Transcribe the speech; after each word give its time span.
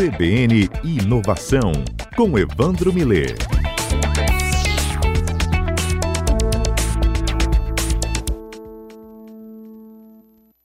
CBN 0.00 0.66
Inovação, 0.82 1.72
com 2.16 2.38
Evandro 2.38 2.90
Miller. 2.90 3.36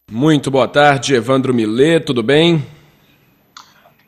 Muito 0.09 0.49
boa 0.49 0.69
tarde, 0.69 1.15
Evandro 1.15 1.53
Miller, 1.53 2.05
tudo 2.05 2.23
bem? 2.23 2.65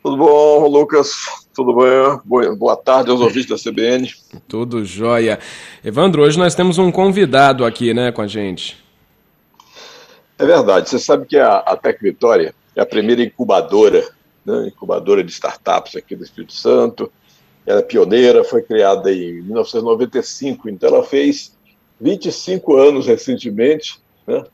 Tudo 0.02 0.16
bom, 0.16 0.66
Lucas? 0.66 1.12
Tudo 1.54 1.76
bem? 1.76 2.56
Boa 2.56 2.76
tarde 2.78 3.10
aos 3.10 3.20
ouvintes 3.20 3.50
da 3.50 3.70
CBN. 3.70 4.10
Tudo 4.48 4.82
jóia. 4.82 5.38
Evandro, 5.84 6.22
hoje 6.22 6.38
nós 6.38 6.54
temos 6.54 6.78
um 6.78 6.90
convidado 6.90 7.66
aqui, 7.66 7.92
né, 7.92 8.10
com 8.10 8.22
a 8.22 8.26
gente. 8.26 8.82
É 10.38 10.46
verdade. 10.46 10.88
Você 10.88 10.98
sabe 10.98 11.26
que 11.26 11.36
a, 11.36 11.58
a 11.58 11.76
Tec 11.76 12.00
Vitória 12.00 12.54
é 12.74 12.80
a 12.80 12.86
primeira 12.86 13.22
incubadora, 13.22 14.02
né, 14.48 14.68
incubadora 14.68 15.22
de 15.22 15.30
startups 15.30 15.94
aqui 15.94 16.16
do 16.16 16.24
Espírito 16.24 16.54
Santo. 16.54 17.12
Ela 17.66 17.80
é 17.80 17.82
pioneira, 17.82 18.42
foi 18.42 18.62
criada 18.62 19.12
em 19.12 19.42
1995, 19.42 20.70
então 20.70 20.88
ela 20.88 21.04
fez 21.04 21.54
25 22.00 22.76
anos 22.76 23.06
recentemente, 23.06 24.00
né? 24.26 24.44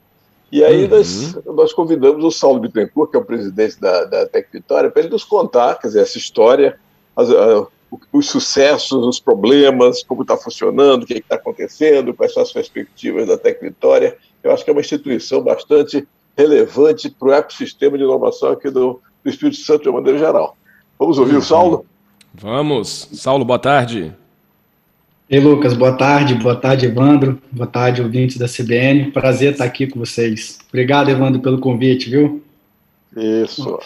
E 0.50 0.62
aí 0.62 0.84
uhum. 0.84 0.90
nós, 0.90 1.34
nós, 1.46 1.72
convidamos 1.72 2.22
o 2.24 2.30
Saulo 2.30 2.60
Bittencourt, 2.60 3.10
que 3.10 3.16
é 3.16 3.20
o 3.20 3.24
presidente 3.24 3.80
da, 3.80 4.04
da 4.04 4.26
Tec 4.26 4.48
Vitória, 4.52 4.90
para 4.90 5.02
ele 5.02 5.10
nos 5.10 5.24
contar, 5.24 5.78
quer 5.80 5.88
dizer, 5.88 6.02
essa 6.02 6.18
história, 6.18 6.78
as, 7.16 7.28
a, 7.30 7.66
os 8.12 8.28
sucessos, 8.28 9.04
os 9.04 9.18
problemas, 9.18 10.04
como 10.04 10.22
está 10.22 10.36
funcionando, 10.36 11.02
o 11.02 11.06
que 11.06 11.14
está 11.14 11.36
acontecendo, 11.36 12.14
quais 12.14 12.32
são 12.32 12.42
as 12.42 12.52
perspectivas 12.52 13.26
da 13.26 13.36
Tec 13.36 13.60
Vitória. 13.60 14.16
Eu 14.42 14.52
acho 14.52 14.64
que 14.64 14.70
é 14.70 14.72
uma 14.72 14.80
instituição 14.80 15.42
bastante 15.42 16.06
relevante 16.36 17.10
para 17.10 17.28
o 17.28 17.32
ecossistema 17.32 17.96
de 17.96 18.04
inovação 18.04 18.50
aqui 18.50 18.70
do, 18.70 19.00
do 19.24 19.30
Espírito 19.30 19.56
Santo 19.58 19.82
de 19.82 19.88
uma 19.88 20.00
maneira 20.00 20.18
geral. 20.18 20.56
Vamos 20.98 21.18
ouvir 21.18 21.32
uhum. 21.32 21.38
o 21.38 21.42
Saulo? 21.42 21.86
Vamos. 22.32 23.08
Saulo, 23.12 23.44
boa 23.44 23.58
tarde. 23.58 24.12
Ei, 25.28 25.40
Lucas, 25.40 25.72
boa 25.72 25.96
tarde. 25.96 26.34
Boa 26.34 26.54
tarde, 26.54 26.86
Evandro. 26.86 27.40
Boa 27.50 27.66
tarde, 27.66 28.02
ouvintes 28.02 28.36
da 28.36 28.46
CBN. 28.46 29.10
Prazer 29.10 29.52
estar 29.52 29.64
aqui 29.64 29.86
com 29.86 29.98
vocês. 29.98 30.58
Obrigado, 30.68 31.08
Evandro, 31.08 31.40
pelo 31.40 31.58
convite, 31.58 32.10
viu? 32.10 32.42
Isso. 33.16 33.78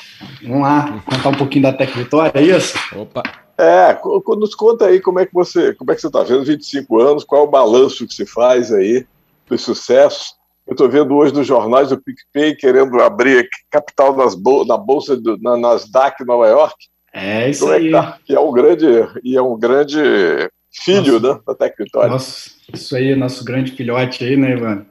Vamos 0.42 0.62
lá, 0.62 1.03
contar 1.05 1.28
um 1.28 1.34
pouquinho 1.34 1.64
da 1.64 1.72
Tec 1.72 1.94
Vitória, 1.94 2.33
é 2.34 2.42
isso? 2.42 2.77
Opa. 2.97 3.22
É, 3.59 3.98
nos 4.39 4.55
conta 4.55 4.86
aí 4.86 5.00
como 5.00 5.19
é 5.19 5.27
que 5.27 5.34
você 5.34 5.75
como 5.75 5.91
é 5.91 5.94
que 5.94 6.00
você 6.00 6.06
está 6.06 6.22
vendo 6.22 6.44
25 6.44 7.00
anos, 7.00 7.25
qual 7.25 7.42
é 7.42 7.44
o 7.44 7.50
balanço 7.50 8.06
que 8.06 8.14
se 8.14 8.25
faz 8.25 8.72
aí 8.72 9.05
dos 9.48 9.62
sucessos. 9.62 10.38
Eu 10.69 10.72
estou 10.72 10.86
vendo 10.86 11.16
hoje 11.16 11.33
nos 11.33 11.47
jornais 11.47 11.91
o 11.91 11.97
PicPay 11.97 12.55
querendo 12.55 13.00
abrir 13.00 13.48
capital 13.70 14.14
nas 14.14 14.34
bol 14.34 14.66
na 14.66 14.77
bolsa 14.77 15.16
do, 15.16 15.38
na 15.38 15.56
Nasdaq 15.56 16.22
Nova 16.27 16.47
York. 16.47 16.77
É 17.10 17.48
isso 17.48 17.60
como 17.60 17.72
aí. 17.72 17.86
É 17.86 17.86
que, 17.86 17.91
tá? 17.91 18.19
que 18.22 18.34
é 18.34 18.41
um 18.41 18.52
grande 18.52 18.86
e 19.25 19.34
é 19.34 19.41
um 19.41 19.58
grande 19.58 19.98
filho 20.70 21.19
nosso, 21.19 21.34
né, 21.34 21.41
da 21.47 21.55
Tec 21.55 21.75
Vitória. 21.78 22.10
Nosso, 22.10 22.50
isso 22.70 22.94
aí, 22.94 23.16
nosso 23.16 23.42
grande 23.44 23.72
filhote 23.72 24.22
aí, 24.22 24.36
né, 24.36 24.52
Ivan? 24.52 24.84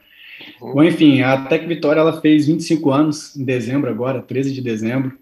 Uhum. 0.59 0.73
Bom, 0.73 0.83
enfim, 0.83 1.21
a 1.21 1.45
Tec 1.45 1.67
Vitória 1.67 1.99
ela 1.99 2.19
fez 2.19 2.47
25 2.47 2.89
anos 2.89 3.37
em 3.37 3.45
dezembro 3.45 3.87
agora, 3.87 4.19
13 4.19 4.51
de 4.51 4.61
dezembro. 4.61 5.15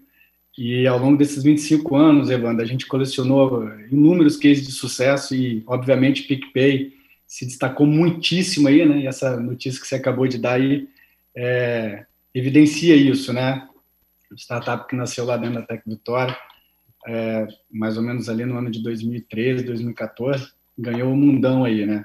E 0.56 0.86
ao 0.86 0.98
longo 0.98 1.18
desses 1.18 1.42
25 1.42 1.94
anos, 1.94 2.30
Evandro, 2.30 2.64
a 2.64 2.66
gente 2.66 2.86
colecionou 2.86 3.68
inúmeros 3.92 4.38
cases 4.38 4.66
de 4.66 4.72
sucesso 4.72 5.34
e, 5.34 5.62
obviamente, 5.66 6.22
PicPay 6.22 6.95
se 7.26 7.46
destacou 7.46 7.86
muitíssimo 7.86 8.68
aí, 8.68 8.84
né? 8.84 9.00
E 9.00 9.06
essa 9.06 9.38
notícia 9.38 9.80
que 9.80 9.86
você 9.86 9.96
acabou 9.96 10.26
de 10.26 10.38
dar 10.38 10.54
aí 10.54 10.88
é, 11.34 12.06
evidencia 12.34 12.94
isso, 12.94 13.32
né? 13.32 13.68
Startup 14.36 14.86
que 14.88 14.96
nasceu 14.96 15.24
lá 15.24 15.36
dentro 15.36 15.60
da 15.60 15.66
Tec 15.66 15.82
Vitória 15.86 16.36
é, 17.06 17.46
mais 17.70 17.96
ou 17.96 18.02
menos 18.02 18.28
ali 18.28 18.44
no 18.44 18.58
ano 18.58 18.70
de 18.70 18.82
2013, 18.82 19.64
2014, 19.64 20.48
ganhou 20.76 21.12
o 21.12 21.16
mundão 21.16 21.64
aí, 21.64 21.86
né? 21.86 22.04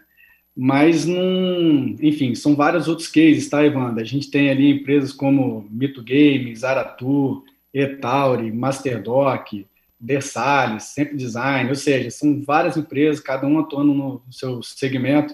Mas, 0.56 1.06
num, 1.06 1.96
enfim, 2.02 2.36
são 2.36 2.56
vários 2.56 2.88
outros 2.88 3.08
cases, 3.08 3.50
tá, 3.50 3.66
Evandro? 3.66 4.02
A 4.02 4.06
gente 4.06 4.30
tem 4.30 4.50
ali 4.50 4.70
empresas 4.70 5.12
como 5.12 5.68
Mito 5.72 6.04
Games, 6.04 6.64
Aratu, 6.64 7.44
Etauri, 7.74 8.52
Masterdoc, 8.52 9.66
Versalhes, 10.02 10.86
Sempre 10.86 11.16
Design, 11.16 11.70
ou 11.70 11.76
seja, 11.76 12.10
são 12.10 12.42
várias 12.42 12.76
empresas, 12.76 13.22
cada 13.22 13.46
uma 13.46 13.62
atuando 13.62 13.94
no 13.94 14.24
seu 14.32 14.64
segmento, 14.64 15.34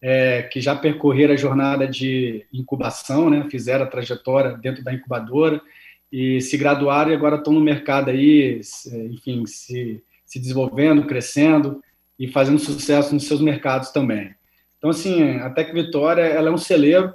é, 0.00 0.42
que 0.44 0.60
já 0.60 0.74
percorreram 0.74 1.34
a 1.34 1.36
jornada 1.36 1.86
de 1.86 2.46
incubação, 2.52 3.28
né? 3.28 3.46
fizeram 3.50 3.84
a 3.84 3.88
trajetória 3.88 4.56
dentro 4.56 4.82
da 4.82 4.94
incubadora, 4.94 5.60
e 6.10 6.40
se 6.40 6.56
graduaram 6.56 7.10
e 7.10 7.14
agora 7.14 7.36
estão 7.36 7.52
no 7.52 7.60
mercado 7.60 8.08
aí, 8.08 8.62
enfim, 9.10 9.44
se, 9.44 10.02
se 10.24 10.38
desenvolvendo, 10.38 11.04
crescendo 11.04 11.82
e 12.18 12.26
fazendo 12.26 12.58
sucesso 12.58 13.12
nos 13.12 13.26
seus 13.26 13.42
mercados 13.42 13.90
também. 13.90 14.34
Então, 14.78 14.88
assim, 14.88 15.36
a 15.38 15.50
Tec 15.50 15.72
Vitória, 15.72 16.22
ela 16.22 16.48
é 16.48 16.52
um 16.52 16.56
celeiro, 16.56 17.12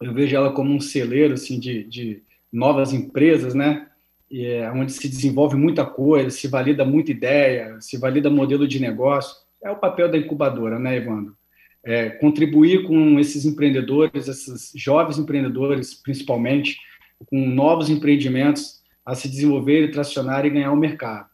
eu 0.00 0.14
vejo 0.14 0.34
ela 0.34 0.50
como 0.52 0.72
um 0.72 0.80
celeiro, 0.80 1.34
assim, 1.34 1.60
de, 1.60 1.84
de 1.84 2.22
novas 2.50 2.94
empresas, 2.94 3.54
né, 3.54 3.86
é 4.32 4.70
onde 4.70 4.92
se 4.92 5.08
desenvolve 5.08 5.56
muita 5.56 5.84
coisa, 5.84 6.30
se 6.30 6.48
valida 6.48 6.84
muita 6.84 7.10
ideia, 7.10 7.80
se 7.80 7.96
valida 7.96 8.28
modelo 8.28 8.66
de 8.66 8.80
negócio, 8.80 9.36
é 9.62 9.70
o 9.70 9.76
papel 9.76 10.10
da 10.10 10.18
incubadora, 10.18 10.78
né, 10.78 10.96
Evandro? 10.96 11.36
É, 11.84 12.10
contribuir 12.10 12.84
com 12.84 13.18
esses 13.18 13.44
empreendedores, 13.44 14.26
esses 14.26 14.72
jovens 14.74 15.18
empreendedores, 15.18 15.94
principalmente, 15.94 16.78
com 17.26 17.46
novos 17.46 17.88
empreendimentos 17.88 18.82
a 19.04 19.14
se 19.14 19.28
desenvolver 19.28 19.92
tracionar 19.92 20.44
e 20.44 20.50
ganhar 20.50 20.72
o 20.72 20.76
mercado. 20.76 21.28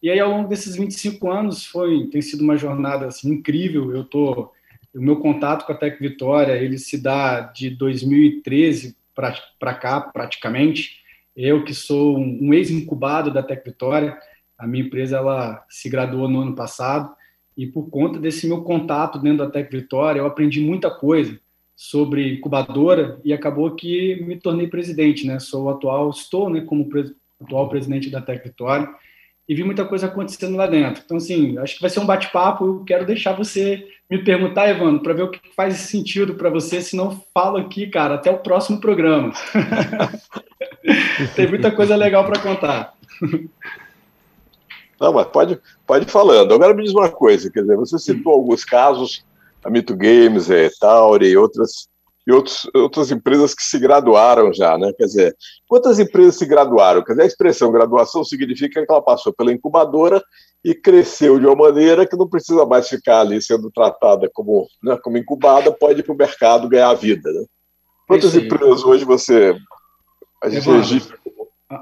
E 0.00 0.08
aí, 0.08 0.20
ao 0.20 0.30
longo 0.30 0.48
desses 0.48 0.76
25 0.76 1.28
anos, 1.28 1.66
foi, 1.66 2.06
tem 2.06 2.22
sido 2.22 2.44
uma 2.44 2.56
jornada 2.56 3.06
assim, 3.06 3.32
incrível. 3.32 3.92
Eu 3.92 4.04
tô, 4.04 4.52
o 4.94 5.00
meu 5.00 5.16
contato 5.16 5.66
com 5.66 5.72
a 5.72 5.76
Tec 5.76 6.00
Vitória, 6.00 6.52
ele 6.52 6.78
se 6.78 7.02
dá 7.02 7.40
de 7.40 7.70
2013 7.70 8.96
para 9.12 9.74
cá, 9.74 10.00
praticamente. 10.00 10.98
Eu 11.38 11.64
que 11.64 11.72
sou 11.72 12.18
um, 12.18 12.52
ex-incubado 12.52 13.32
da 13.32 13.44
Tec 13.44 13.64
Vitória, 13.64 14.18
a 14.58 14.66
minha 14.66 14.84
empresa 14.84 15.18
ela 15.18 15.64
se 15.70 15.88
graduou 15.88 16.28
no 16.28 16.40
ano 16.40 16.56
passado, 16.56 17.14
e 17.56 17.64
por 17.64 17.88
conta 17.90 18.18
desse 18.18 18.48
meu 18.48 18.62
contato 18.62 19.20
dentro 19.20 19.38
da 19.38 19.50
Tec 19.50 19.70
Vitória, 19.70 20.18
eu 20.18 20.26
aprendi 20.26 20.60
muita 20.60 20.90
coisa 20.90 21.38
sobre 21.76 22.34
incubadora 22.34 23.20
e 23.24 23.32
acabou 23.32 23.70
que 23.76 24.20
me 24.24 24.36
tornei 24.36 24.66
presidente, 24.66 25.24
né? 25.24 25.38
Sou 25.38 25.66
o 25.66 25.70
atual, 25.70 26.10
estou, 26.10 26.50
né, 26.50 26.60
como 26.62 26.88
pre 26.88 27.14
atual 27.40 27.68
presidente 27.68 28.10
da 28.10 28.20
Tec 28.20 28.42
Vitória 28.42 28.88
e 29.48 29.54
vi 29.54 29.62
muita 29.62 29.84
coisa 29.84 30.06
acontecendo 30.06 30.56
lá 30.56 30.66
dentro. 30.66 31.02
Então, 31.04 31.16
assim, 31.16 31.56
acho 31.58 31.76
que 31.76 31.80
vai 31.80 31.88
ser 31.88 32.00
um 32.00 32.06
bate-papo. 32.06 32.66
Eu 32.66 32.84
quero 32.84 33.06
deixar 33.06 33.32
você 33.32 33.86
me 34.10 34.18
perguntar, 34.24 34.68
Evandro, 34.68 35.02
para 35.02 35.14
ver 35.14 35.22
o 35.22 35.30
que 35.30 35.40
faz 35.54 35.74
sentido 35.76 36.34
para 36.34 36.50
você. 36.50 36.82
Se 36.82 36.96
não, 36.96 37.22
falo 37.32 37.56
aqui, 37.58 37.86
cara, 37.86 38.16
até 38.16 38.30
o 38.30 38.38
próximo 38.38 38.80
programa. 38.80 39.32
Tem 41.34 41.48
muita 41.48 41.70
coisa 41.70 41.96
legal 41.96 42.24
para 42.24 42.40
contar. 42.40 42.94
Não, 45.00 45.12
mas 45.12 45.26
pode, 45.28 45.60
pode 45.86 46.06
ir 46.06 46.10
falando. 46.10 46.52
Agora 46.52 46.74
me 46.74 46.82
diz 46.82 46.92
uma 46.92 47.08
coisa, 47.08 47.50
quer 47.50 47.60
dizer, 47.60 47.76
você 47.76 47.98
citou 47.98 48.32
alguns 48.32 48.64
casos 48.64 49.24
a 49.64 49.70
Mito 49.70 49.96
Games, 49.96 50.50
é, 50.50 50.68
Tauri 50.80 51.28
e 51.28 51.36
outras, 51.36 51.88
e 52.26 52.32
outros, 52.32 52.68
outras 52.74 53.10
empresas 53.10 53.54
que 53.54 53.62
se 53.62 53.78
graduaram 53.78 54.52
já, 54.52 54.76
né? 54.76 54.92
Quer 54.96 55.04
dizer, 55.04 55.36
quantas 55.66 55.98
empresas 55.98 56.36
se 56.36 56.46
graduaram? 56.46 57.04
Quer 57.04 57.12
dizer, 57.12 57.22
a 57.22 57.26
expressão 57.26 57.72
graduação 57.72 58.24
significa 58.24 58.84
que 58.84 58.90
ela 58.92 59.02
passou 59.02 59.32
pela 59.32 59.52
incubadora 59.52 60.22
e 60.64 60.74
cresceu 60.74 61.38
de 61.38 61.46
uma 61.46 61.54
maneira 61.54 62.06
que 62.06 62.16
não 62.16 62.28
precisa 62.28 62.66
mais 62.66 62.88
ficar 62.88 63.20
ali 63.20 63.40
sendo 63.40 63.70
tratada 63.70 64.28
como, 64.32 64.66
né, 64.82 64.98
como 65.02 65.16
incubada, 65.16 65.72
pode 65.72 66.00
ir 66.00 66.02
para 66.02 66.14
o 66.14 66.18
mercado 66.18 66.68
ganhar 66.68 66.90
a 66.90 66.94
vida, 66.94 67.30
né? 67.32 67.44
Quantas 68.06 68.34
empresas 68.34 68.82
hoje 68.84 69.04
você 69.04 69.54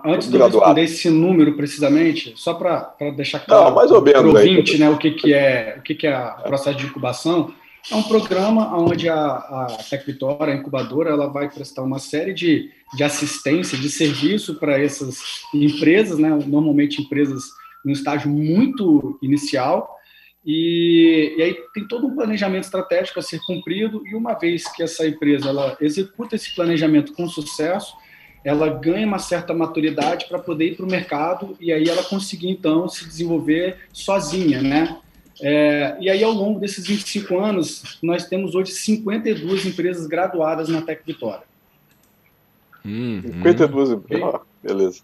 Antes 0.04 0.28
de 0.28 0.36
eu 0.36 0.44
responder 0.44 0.82
esse 0.82 1.08
número 1.08 1.56
precisamente, 1.56 2.34
só 2.36 2.54
para 2.54 2.94
deixar 3.16 3.40
claro 3.40 3.74
para 3.74 4.26
o 4.26 4.28
ouvinte 4.28 4.78
né, 4.78 4.90
o, 4.90 4.98
que, 4.98 5.12
que, 5.12 5.32
é, 5.32 5.76
o 5.78 5.82
que, 5.82 5.94
que 5.94 6.06
é 6.08 6.18
o 6.18 6.42
processo 6.42 6.76
de 6.76 6.86
incubação, 6.86 7.54
é 7.90 7.94
um 7.94 8.02
programa 8.02 8.76
onde 8.76 9.08
a, 9.08 9.16
a 9.16 9.66
Tec 9.88 10.04
Vitória, 10.04 10.52
a 10.52 10.56
incubadora, 10.56 11.10
ela 11.10 11.28
vai 11.28 11.48
prestar 11.48 11.82
uma 11.82 12.00
série 12.00 12.34
de, 12.34 12.68
de 12.96 13.04
assistência, 13.04 13.78
de 13.78 13.88
serviço 13.88 14.58
para 14.58 14.76
essas 14.80 15.20
empresas, 15.54 16.18
né? 16.18 16.30
normalmente 16.46 17.00
empresas 17.00 17.44
no 17.84 17.92
estágio 17.92 18.28
muito 18.28 19.16
inicial, 19.22 19.94
e, 20.44 21.34
e, 21.38 21.42
aí 21.42 21.56
tem 21.74 21.86
todo 21.86 22.06
um 22.08 22.14
planejamento 22.14 22.64
estratégico 22.64 23.20
a 23.20 23.22
ser 23.22 23.38
cumprido, 23.46 24.02
e 24.04 24.16
uma 24.16 24.34
vez 24.34 24.64
que 24.74 24.82
essa 24.82 25.06
empresa 25.06 25.48
ela 25.48 25.76
executa 25.80 26.34
esse 26.34 26.54
planejamento 26.56 27.12
com 27.12 27.28
sucesso, 27.28 27.94
ela 28.46 28.68
ganha 28.68 29.04
uma 29.04 29.18
certa 29.18 29.52
maturidade 29.52 30.26
para 30.28 30.38
poder 30.38 30.66
ir 30.66 30.76
para 30.76 30.86
o 30.86 30.88
mercado 30.88 31.56
e 31.58 31.72
aí 31.72 31.88
ela 31.88 32.04
conseguir, 32.04 32.48
então, 32.48 32.88
se 32.88 33.04
desenvolver 33.04 33.78
sozinha, 33.92 34.62
né? 34.62 34.98
É, 35.42 35.96
e 35.98 36.08
aí, 36.08 36.22
ao 36.22 36.30
longo 36.30 36.60
desses 36.60 36.86
25 36.86 37.40
anos, 37.40 37.98
nós 38.00 38.26
temos 38.26 38.54
hoje 38.54 38.70
52 38.70 39.66
empresas 39.66 40.06
graduadas 40.06 40.68
na 40.68 40.80
Tec 40.80 41.02
Vitória. 41.04 41.42
Hum, 42.84 43.20
52 43.20 43.90
empresas, 43.90 44.34
ah, 44.34 44.40
beleza. 44.62 45.00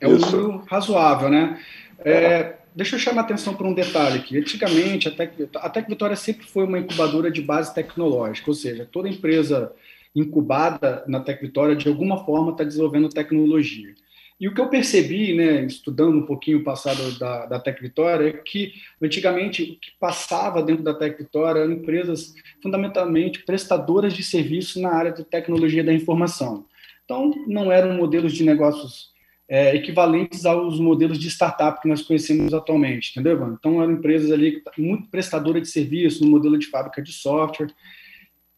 É 0.00 0.08
um 0.08 0.16
número 0.16 0.64
razoável, 0.66 1.28
né? 1.28 1.60
É, 1.98 2.54
deixa 2.74 2.96
eu 2.96 3.00
chamar 3.00 3.20
a 3.20 3.24
atenção 3.24 3.54
para 3.54 3.66
um 3.66 3.74
detalhe 3.74 4.18
aqui. 4.18 4.38
Antigamente, 4.38 5.08
a 5.08 5.10
Tec, 5.10 5.34
a 5.56 5.68
Tec 5.68 5.86
Vitória 5.86 6.16
sempre 6.16 6.46
foi 6.46 6.64
uma 6.64 6.78
incubadora 6.78 7.30
de 7.30 7.42
base 7.42 7.74
tecnológica, 7.74 8.50
ou 8.50 8.54
seja, 8.54 8.88
toda 8.90 9.10
empresa 9.10 9.74
incubada 10.14 11.04
na 11.06 11.20
Tec 11.20 11.40
Vitória, 11.40 11.76
de 11.76 11.88
alguma 11.88 12.24
forma, 12.24 12.52
está 12.52 12.64
desenvolvendo 12.64 13.08
tecnologia. 13.08 13.94
E 14.42 14.48
o 14.48 14.54
que 14.54 14.60
eu 14.60 14.68
percebi, 14.68 15.34
né, 15.34 15.64
estudando 15.64 16.16
um 16.16 16.26
pouquinho 16.26 16.58
o 16.58 16.64
passado 16.64 17.16
da, 17.16 17.46
da 17.46 17.62
Vitória, 17.80 18.28
é 18.28 18.32
que 18.32 18.72
antigamente 19.00 19.62
o 19.62 19.66
que 19.78 19.92
passava 20.00 20.60
dentro 20.62 20.82
da 20.82 20.92
Tec 20.92 21.16
Vitória 21.16 21.60
eram 21.60 21.72
empresas 21.72 22.34
fundamentalmente 22.60 23.44
prestadoras 23.44 24.12
de 24.12 24.24
serviço 24.24 24.80
na 24.80 24.90
área 24.90 25.12
de 25.12 25.22
tecnologia 25.22 25.84
da 25.84 25.92
informação. 25.92 26.66
Então, 27.04 27.32
não 27.46 27.70
eram 27.70 27.96
modelos 27.96 28.32
de 28.32 28.42
negócios 28.42 29.12
é, 29.48 29.76
equivalentes 29.76 30.44
aos 30.44 30.80
modelos 30.80 31.20
de 31.20 31.28
startup 31.28 31.80
que 31.80 31.86
nós 31.86 32.02
conhecemos 32.02 32.52
atualmente, 32.52 33.10
entendeu, 33.10 33.34
Ivan? 33.34 33.56
Então, 33.58 33.80
eram 33.80 33.92
empresas 33.92 34.32
ali 34.32 34.60
muito 34.76 35.08
prestadoras 35.08 35.62
de 35.62 35.68
serviço 35.68 36.24
no 36.24 36.30
modelo 36.30 36.58
de 36.58 36.66
fábrica 36.66 37.00
de 37.00 37.12
software, 37.12 37.70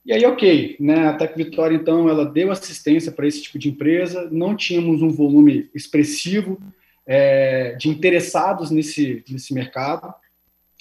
e 0.07 0.13
aí, 0.13 0.25
ok, 0.27 0.77
né? 0.79 1.09
A 1.09 1.15
Tec 1.15 1.35
Vitória, 1.35 1.75
então, 1.75 2.09
ela 2.09 2.27
deu 2.27 2.53
assistência 2.53 3.11
para 3.11 3.27
esse 3.27 3.43
tipo 3.43 3.59
de 3.59 3.71
empresa, 3.71 4.29
não 4.31 4.55
tínhamos 4.55 5.01
um 5.01 5.09
volume 5.09 5.71
expressivo 5.75 6.61
é, 7.07 7.75
de 7.77 7.89
interessados 7.89 8.71
nesse, 8.71 9.25
nesse 9.29 9.55
mercado, 9.55 10.13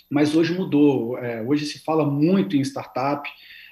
mas 0.10 0.36
hoje 0.36 0.54
mudou. 0.54 1.18
É, 1.18 1.42
hoje 1.42 1.66
se 1.66 1.80
fala 1.80 2.06
muito 2.06 2.58
em 2.58 2.62
startup, 2.62 3.30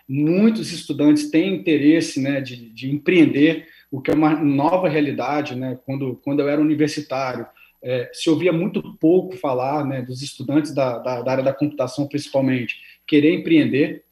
muitos 0.07 0.71
estudantes 0.71 1.30
têm 1.30 1.56
interesse 1.56 2.21
né, 2.21 2.39
de, 2.39 2.69
de 2.69 2.89
empreender, 2.89 3.68
o 3.92 4.01
que 4.01 4.09
é 4.09 4.13
uma 4.13 4.33
nova 4.36 4.88
realidade. 4.88 5.54
Né? 5.56 5.77
Quando, 5.86 6.15
quando 6.24 6.39
eu 6.39 6.47
era 6.47 6.62
universitário, 6.62 7.45
é, 7.83 8.09
se 8.13 8.30
ouvia 8.30 8.54
muito 8.54 8.81
pouco 8.97 9.36
falar 9.36 9.86
né, 9.86 10.01
dos 10.01 10.21
estudantes 10.21 10.74
da, 10.74 10.97
da, 10.97 11.21
da 11.21 11.31
área 11.31 11.44
da 11.44 11.54
computação, 11.54 12.07
principalmente, 12.07 12.80
querer 13.06 13.33
empreender 13.33 14.06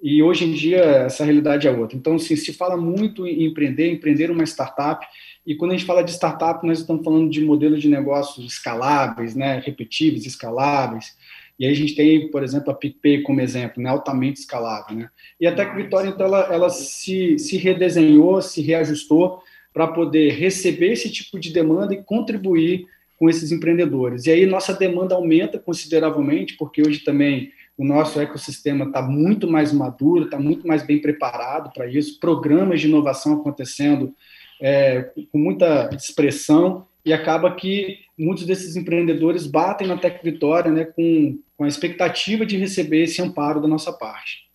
e 0.00 0.22
hoje 0.22 0.44
em 0.44 0.52
dia 0.52 0.80
essa 0.80 1.24
realidade 1.24 1.66
é 1.66 1.70
outra. 1.70 1.96
Então, 1.96 2.14
assim, 2.14 2.36
se 2.36 2.52
fala 2.52 2.76
muito 2.76 3.26
em 3.26 3.44
empreender, 3.44 3.90
empreender 3.90 4.30
uma 4.30 4.44
startup. 4.44 5.04
E 5.44 5.54
quando 5.54 5.72
a 5.72 5.76
gente 5.76 5.86
fala 5.86 6.02
de 6.02 6.12
startup, 6.12 6.64
nós 6.66 6.80
estamos 6.80 7.04
falando 7.04 7.30
de 7.30 7.44
modelos 7.44 7.82
de 7.82 7.88
negócios 7.88 8.46
escaláveis, 8.46 9.34
né, 9.34 9.60
repetíveis, 9.64 10.24
escaláveis. 10.24 11.16
E 11.58 11.66
aí 11.66 11.72
a 11.72 11.74
gente 11.74 11.96
tem, 11.96 12.30
por 12.30 12.44
exemplo, 12.44 12.70
a 12.70 12.74
PicPay 12.74 13.22
como 13.22 13.40
exemplo, 13.40 13.82
né, 13.82 13.90
altamente 13.90 14.40
escalável. 14.40 14.96
Né? 14.96 15.10
E 15.40 15.46
a 15.46 15.54
Tec 15.54 15.74
Vitória, 15.74 16.08
então, 16.08 16.26
ela, 16.26 16.42
ela 16.52 16.70
se, 16.70 17.38
se 17.38 17.56
redesenhou, 17.56 18.40
se 18.40 18.62
reajustou 18.62 19.42
para 19.72 19.88
poder 19.88 20.32
receber 20.34 20.92
esse 20.92 21.10
tipo 21.10 21.38
de 21.38 21.52
demanda 21.52 21.94
e 21.94 22.02
contribuir 22.02 22.86
com 23.18 23.28
esses 23.28 23.50
empreendedores. 23.50 24.26
E 24.26 24.30
aí 24.30 24.46
nossa 24.46 24.72
demanda 24.72 25.16
aumenta 25.16 25.58
consideravelmente, 25.58 26.56
porque 26.56 26.80
hoje 26.80 27.00
também 27.00 27.50
o 27.78 27.84
nosso 27.84 28.20
ecossistema 28.20 28.86
está 28.86 29.00
muito 29.00 29.48
mais 29.48 29.72
maduro, 29.72 30.24
está 30.24 30.38
muito 30.38 30.66
mais 30.66 30.84
bem 30.84 31.00
preparado 31.00 31.72
para 31.72 31.86
isso, 31.86 32.18
programas 32.18 32.80
de 32.80 32.88
inovação 32.88 33.34
acontecendo 33.34 34.12
é, 34.60 35.12
com 35.30 35.38
muita 35.38 35.88
expressão, 35.94 36.86
e 37.04 37.12
acaba 37.12 37.54
que 37.54 38.00
muitos 38.18 38.44
desses 38.44 38.76
empreendedores 38.76 39.46
batem 39.46 39.86
na 39.86 39.96
Tec 39.96 40.22
Vitória 40.22 40.70
né, 40.70 40.84
com, 40.84 41.38
com 41.56 41.64
a 41.64 41.68
expectativa 41.68 42.44
de 42.44 42.58
receber 42.58 43.04
esse 43.04 43.22
amparo 43.22 43.62
da 43.62 43.68
nossa 43.68 43.92
parte. 43.92 44.48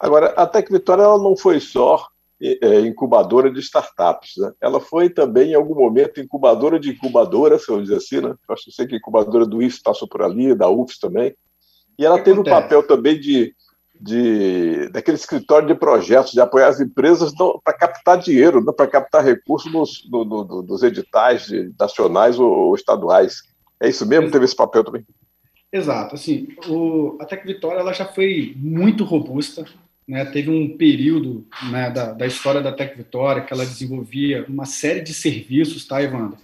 Agora, 0.00 0.28
a 0.28 0.46
Tec 0.46 0.68
Vitória 0.70 1.02
ela 1.02 1.22
não 1.22 1.36
foi 1.36 1.60
só 1.60 2.08
é, 2.42 2.80
incubadora 2.80 3.50
de 3.50 3.60
startups. 3.60 4.36
Né? 4.36 4.52
Ela 4.60 4.80
foi 4.80 5.08
também, 5.08 5.50
em 5.50 5.54
algum 5.54 5.74
momento, 5.74 6.20
incubadora 6.20 6.80
de 6.80 6.90
incubadoras, 6.90 7.64
vamos 7.68 7.84
dizer 7.84 7.96
assim. 7.96 8.20
Né? 8.20 8.34
Eu 8.48 8.54
acho 8.54 8.86
que 8.86 8.96
incubadora 8.96 9.46
do 9.46 9.62
IF 9.62 9.82
passou 9.82 10.08
por 10.08 10.22
ali, 10.22 10.54
da 10.54 10.68
UFS 10.68 10.98
também. 10.98 11.36
E 11.98 12.04
ela 12.04 12.20
teve 12.20 12.38
o 12.38 12.42
um 12.42 12.44
papel 12.44 12.82
também 12.82 13.18
de, 13.18 13.54
de 14.00 14.88
daquele 14.90 15.16
escritório 15.16 15.66
de 15.66 15.74
projetos, 15.74 16.32
de 16.32 16.40
apoiar 16.40 16.68
as 16.68 16.80
empresas 16.80 17.32
para 17.64 17.72
captar 17.72 18.18
dinheiro, 18.18 18.62
né, 18.62 18.72
para 18.76 18.86
captar 18.86 19.24
recursos 19.24 19.72
nos, 19.72 20.08
no, 20.10 20.24
no, 20.24 20.62
nos 20.62 20.82
editais 20.82 21.46
de, 21.46 21.72
nacionais 21.78 22.38
ou, 22.38 22.50
ou, 22.50 22.74
estaduais. 22.74 23.42
É 23.80 23.88
isso 23.88 24.06
mesmo? 24.06 24.30
Teve 24.30 24.44
esse 24.44 24.56
papel 24.56 24.84
também? 24.84 25.04
Exato. 25.72 26.14
Assim, 26.14 26.48
o, 26.68 27.16
a 27.20 27.24
Tec 27.24 27.44
Vitória 27.44 27.80
ela 27.80 27.92
já 27.92 28.06
foi 28.06 28.54
muito 28.56 29.04
robusta. 29.04 29.64
Né, 30.08 30.24
teve 30.24 30.48
um 30.48 30.76
período 30.76 31.44
né, 31.68 31.90
da, 31.90 32.12
da, 32.12 32.26
história 32.28 32.62
da 32.62 32.70
Tec 32.70 32.96
Vitória 32.96 33.42
que 33.42 33.52
ela 33.52 33.66
desenvolvia 33.66 34.46
uma 34.48 34.64
série 34.64 35.00
de 35.00 35.12
serviços, 35.12 35.84
tá, 35.84 36.00
Evandro? 36.00 36.38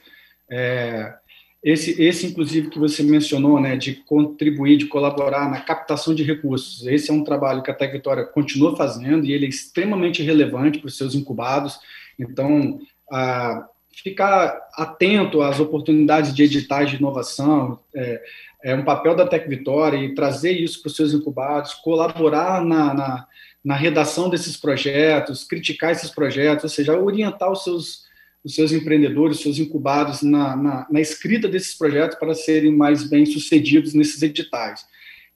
É, 0.50 1.14
esse, 1.62 2.02
esse, 2.02 2.26
inclusive, 2.26 2.70
que 2.70 2.78
você 2.78 3.04
mencionou, 3.04 3.60
né, 3.60 3.76
de 3.76 3.94
contribuir, 3.94 4.76
de 4.76 4.86
colaborar 4.86 5.48
na 5.48 5.60
captação 5.60 6.12
de 6.12 6.24
recursos, 6.24 6.84
esse 6.86 7.10
é 7.10 7.14
um 7.14 7.22
trabalho 7.22 7.62
que 7.62 7.70
a 7.70 7.74
Tec 7.74 7.92
Vitória 7.92 8.24
continua 8.24 8.76
fazendo 8.76 9.24
e 9.24 9.32
ele 9.32 9.46
é 9.46 9.48
extremamente 9.48 10.22
relevante 10.22 10.80
para 10.80 10.88
os 10.88 10.96
seus 10.96 11.14
incubados. 11.14 11.78
Então, 12.18 12.80
a, 13.10 13.68
ficar 13.92 14.58
atento 14.74 15.40
às 15.40 15.60
oportunidades 15.60 16.34
de 16.34 16.42
editais 16.42 16.90
de 16.90 16.96
inovação 16.96 17.78
é, 17.94 18.22
é 18.64 18.74
um 18.74 18.84
papel 18.84 19.14
da 19.14 19.26
Tec 19.26 19.48
Vitória 19.48 19.98
e 19.98 20.14
trazer 20.14 20.52
isso 20.52 20.80
para 20.82 20.88
os 20.88 20.96
seus 20.96 21.12
incubados, 21.12 21.74
colaborar 21.74 22.64
na, 22.64 22.92
na, 22.92 23.26
na 23.64 23.76
redação 23.76 24.28
desses 24.28 24.56
projetos, 24.56 25.44
criticar 25.44 25.92
esses 25.92 26.10
projetos, 26.10 26.64
ou 26.64 26.70
seja, 26.70 26.98
orientar 26.98 27.52
os 27.52 27.62
seus 27.62 28.10
os 28.44 28.54
seus 28.54 28.72
empreendedores, 28.72 29.36
os 29.36 29.42
seus 29.42 29.58
incubados 29.58 30.22
na, 30.22 30.56
na, 30.56 30.86
na 30.90 31.00
escrita 31.00 31.48
desses 31.48 31.76
projetos 31.76 32.18
para 32.18 32.34
serem 32.34 32.74
mais 32.74 33.08
bem 33.08 33.24
sucedidos 33.24 33.94
nesses 33.94 34.20
editais. 34.22 34.84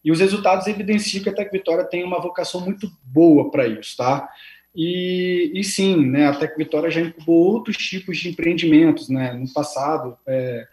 E 0.04 0.10
os 0.10 0.20
resultados 0.20 0.66
evidenciam 0.66 1.22
que 1.22 1.28
a 1.28 1.34
Tec 1.34 1.50
Vitória 1.50 1.84
tem 1.84 2.04
uma 2.04 2.20
vocação 2.20 2.60
muito 2.60 2.90
boa 3.04 3.50
para 3.50 3.66
isso, 3.66 3.96
tá? 3.96 4.28
E, 4.74 5.50
e, 5.54 5.64
sim, 5.64 6.04
né, 6.06 6.26
a 6.26 6.34
Tec 6.34 6.56
Vitória 6.56 6.90
já 6.90 7.00
incubou 7.00 7.54
outros 7.54 7.76
tipos 7.76 8.18
de 8.18 8.28
empreendimentos, 8.28 9.08
né? 9.08 9.32
No 9.32 9.50
passado, 9.52 10.16
é, 10.26 10.66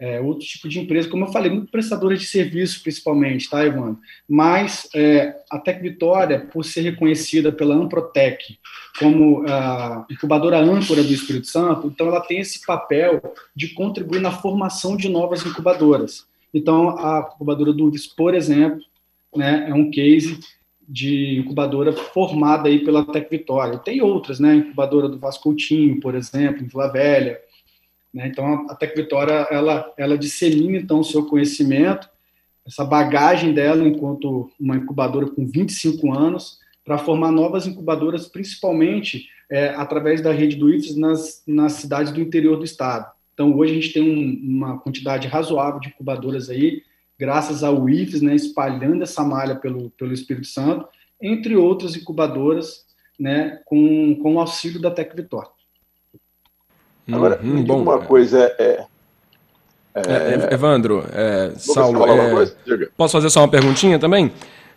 é, 0.00 0.20
outro 0.20 0.46
tipo 0.46 0.68
de 0.68 0.78
empresa, 0.80 1.08
como 1.08 1.24
eu 1.24 1.32
falei, 1.32 1.50
muito 1.50 1.70
prestadora 1.70 2.16
de 2.16 2.26
serviços, 2.26 2.78
principalmente, 2.78 3.48
tá, 3.48 3.64
Ivan? 3.64 3.96
Mas 4.28 4.88
é, 4.94 5.34
a 5.50 5.58
Tec 5.58 5.80
Vitória, 5.80 6.40
por 6.40 6.64
ser 6.64 6.82
reconhecida 6.82 7.50
pela 7.50 7.74
Amprotec 7.74 8.58
como 8.98 9.44
a 9.46 10.06
incubadora 10.10 10.58
âncora 10.58 11.02
do 11.02 11.12
Espírito 11.12 11.46
Santo, 11.46 11.86
então 11.86 12.08
ela 12.08 12.20
tem 12.20 12.40
esse 12.40 12.64
papel 12.64 13.22
de 13.54 13.68
contribuir 13.68 14.20
na 14.20 14.30
formação 14.30 14.96
de 14.96 15.08
novas 15.08 15.44
incubadoras. 15.44 16.26
Então, 16.52 16.90
a 16.90 17.30
incubadora 17.34 17.72
do 17.72 17.88
UFES, 17.88 18.06
por 18.06 18.34
exemplo, 18.34 18.80
né, 19.34 19.66
é 19.68 19.74
um 19.74 19.90
case 19.90 20.40
de 20.88 21.38
incubadora 21.40 21.92
formada 21.92 22.68
aí 22.68 22.84
pela 22.84 23.04
Tec 23.04 23.28
Vitória. 23.28 23.78
Tem 23.78 24.00
outras, 24.00 24.38
né, 24.38 24.54
incubadora 24.54 25.08
do 25.08 25.18
Vasco 25.18 25.44
Coutinho, 25.44 26.00
por 26.00 26.14
exemplo, 26.14 26.62
em 26.62 26.66
Vila 26.66 26.90
Velha, 26.90 27.40
né? 28.16 28.28
Então, 28.28 28.66
a 28.70 28.74
Tec 28.74 28.96
Vitória, 28.96 29.46
ela, 29.50 29.92
ela 29.98 30.16
dissemina, 30.16 30.78
então, 30.78 31.00
o 31.00 31.04
seu 31.04 31.26
conhecimento, 31.26 32.08
essa 32.66 32.82
bagagem 32.82 33.52
dela 33.52 33.86
enquanto 33.86 34.50
uma 34.58 34.74
incubadora 34.74 35.26
com 35.26 35.46
25 35.46 36.14
anos, 36.14 36.58
para 36.82 36.96
formar 36.96 37.30
novas 37.30 37.66
incubadoras, 37.66 38.26
principalmente 38.26 39.28
é, 39.50 39.68
através 39.68 40.22
da 40.22 40.32
rede 40.32 40.56
do 40.56 40.72
IFES 40.72 40.96
nas, 40.96 41.42
nas 41.46 41.74
cidades 41.74 42.10
do 42.10 42.20
interior 42.20 42.56
do 42.56 42.64
estado. 42.64 43.12
Então, 43.34 43.54
hoje 43.54 43.72
a 43.72 43.74
gente 43.74 43.92
tem 43.92 44.02
um, 44.02 44.56
uma 44.56 44.78
quantidade 44.78 45.28
razoável 45.28 45.78
de 45.78 45.88
incubadoras 45.88 46.48
aí, 46.48 46.82
graças 47.18 47.62
ao 47.62 47.86
IFES, 47.86 48.22
né, 48.22 48.34
espalhando 48.34 49.02
essa 49.02 49.22
malha 49.22 49.56
pelo, 49.56 49.90
pelo 49.90 50.14
Espírito 50.14 50.46
Santo, 50.46 50.88
entre 51.20 51.54
outras 51.54 51.94
incubadoras, 51.94 52.86
né, 53.20 53.60
com, 53.66 54.14
com 54.22 54.36
o 54.36 54.40
auxílio 54.40 54.80
da 54.80 54.90
Tec 54.90 55.14
Vitória. 55.14 55.50
Agora, 57.10 57.40
hum, 57.42 57.62
bom, 57.62 57.82
uma 57.82 57.98
coisa 57.98 58.52
é, 58.58 58.84
é, 59.94 60.48
é 60.50 60.54
Evandro, 60.54 61.04
é, 61.12 61.52
Saulo, 61.56 62.04
é, 62.04 62.46
posso 62.96 63.12
fazer 63.12 63.30
só 63.30 63.40
uma 63.40 63.48
perguntinha 63.48 63.98
também? 63.98 64.32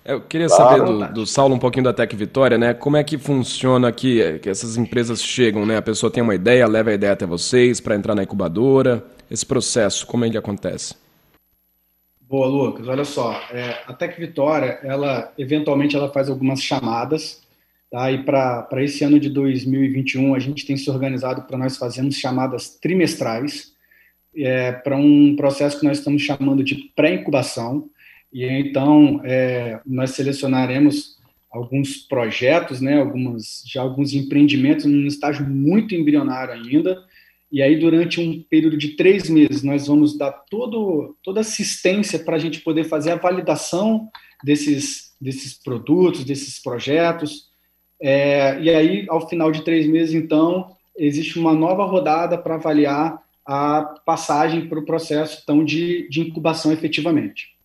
Eu 0.05 0.21
queria 0.21 0.47
claro, 0.47 0.77
saber 0.77 1.07
do, 1.07 1.13
do, 1.13 1.25
Saulo 1.25 1.55
um 1.55 1.59
pouquinho 1.59 1.83
da 1.83 1.93
Tec 1.93 2.15
Vitória, 2.15 2.57
né? 2.57 2.73
Como 2.73 2.95
é 2.95 3.03
que 3.03 3.17
funciona 3.17 3.89
aqui, 3.89 4.39
que 4.39 4.49
essas 4.49 4.77
empresas 4.77 5.21
chegam, 5.21 5.65
né? 5.65 5.77
A 5.77 5.81
pessoa 5.81 6.11
tem 6.11 6.23
uma 6.23 6.33
ideia, 6.33 6.65
leva 6.67 6.91
a 6.91 6.93
ideia 6.93 7.13
até 7.13 7.25
vocês 7.25 7.81
para 7.81 7.95
entrar 7.95 8.15
na 8.15 8.23
incubadora. 8.23 9.03
Esse 9.29 9.45
processo, 9.45 10.07
como 10.07 10.23
ele 10.23 10.37
acontece? 10.37 10.95
Boa, 12.21 12.47
Lucas. 12.47 12.87
Olha 12.87 13.03
só, 13.03 13.33
é, 13.51 13.81
a 13.85 13.93
Tec 13.93 14.17
Vitória, 14.17 14.79
ela 14.83 15.33
eventualmente 15.37 15.95
ela 15.95 16.09
faz 16.09 16.29
algumas 16.29 16.61
chamadas 16.61 17.41
Tá? 17.89 18.11
E 18.11 18.23
para 18.23 18.83
esse 18.83 19.03
ano 19.03 19.19
de 19.19 19.29
2021, 19.29 20.35
a 20.35 20.39
gente 20.39 20.65
tem 20.65 20.77
se 20.77 20.89
organizado 20.89 21.43
para 21.43 21.57
nós 21.57 21.77
fazermos 21.77 22.15
chamadas 22.15 22.77
trimestrais, 22.79 23.73
é, 24.35 24.71
para 24.71 24.95
um 24.95 25.35
processo 25.35 25.79
que 25.79 25.85
nós 25.85 25.97
estamos 25.97 26.21
chamando 26.21 26.63
de 26.63 26.91
pré-incubação. 26.95 27.89
E 28.31 28.45
então, 28.45 29.21
é, 29.23 29.79
nós 29.85 30.11
selecionaremos 30.11 31.17
alguns 31.51 31.97
projetos, 31.97 32.79
né, 32.79 32.99
algumas, 32.99 33.63
já 33.65 33.81
alguns 33.81 34.13
empreendimentos 34.13 34.85
num 34.85 35.07
estágio 35.07 35.47
muito 35.47 35.95
embrionário 35.95 36.53
ainda, 36.53 37.03
E 37.51 37.63
aí, 37.63 37.79
durante 37.79 38.21
um 38.21 38.43
período 38.43 38.77
de 38.77 38.89
três 38.89 39.27
meses, 39.27 39.63
nós 39.63 39.87
vamos 39.87 40.15
dar 40.15 40.31
todo, 40.31 41.17
toda 41.23 41.39
assistência 41.39 42.19
para 42.19 42.35
a 42.35 42.39
gente 42.39 42.61
poder 42.61 42.83
fazer 42.83 43.09
a 43.09 43.15
validação 43.15 44.07
desses, 44.43 45.15
desses 45.19 45.55
produtos, 45.55 46.23
desses 46.23 46.61
projetos. 46.61 47.48
É, 48.01 48.59
e 48.61 48.69
aí, 48.69 49.05
ao 49.09 49.27
final 49.27 49.51
de 49.51 49.63
três 49.63 49.87
meses, 49.87 50.13
então, 50.13 50.75
existe 50.97 51.37
uma 51.37 51.53
nova 51.53 51.85
rodada 51.85 52.37
para 52.37 52.55
avaliar 52.55 53.21
a 53.45 53.81
passagem 54.05 54.67
para 54.67 54.79
o 54.79 54.85
processo 54.85 55.41
então, 55.43 55.63
de, 55.63 56.07
de 56.09 56.21
incubação 56.21 56.71
efetivamente. 56.71 57.55